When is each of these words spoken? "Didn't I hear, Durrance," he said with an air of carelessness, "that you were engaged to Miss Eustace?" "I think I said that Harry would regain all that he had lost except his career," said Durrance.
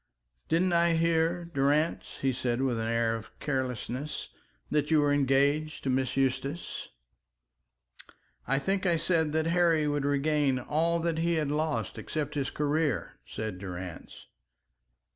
"Didn't 0.49 0.73
I 0.73 0.93
hear, 0.95 1.45
Durrance," 1.45 2.17
he 2.23 2.33
said 2.33 2.59
with 2.63 2.79
an 2.79 2.87
air 2.87 3.15
of 3.15 3.37
carelessness, 3.39 4.29
"that 4.71 4.89
you 4.89 4.99
were 4.99 5.13
engaged 5.13 5.83
to 5.83 5.91
Miss 5.91 6.17
Eustace?" 6.17 6.89
"I 8.47 8.57
think 8.57 8.87
I 8.87 8.97
said 8.97 9.31
that 9.33 9.45
Harry 9.45 9.87
would 9.87 10.03
regain 10.03 10.57
all 10.57 10.97
that 11.01 11.19
he 11.19 11.35
had 11.35 11.51
lost 11.51 11.99
except 11.99 12.33
his 12.33 12.49
career," 12.49 13.19
said 13.27 13.59
Durrance. 13.59 14.25